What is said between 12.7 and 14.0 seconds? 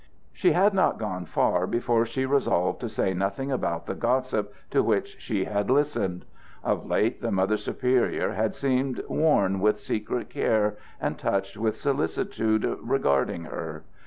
regarding her.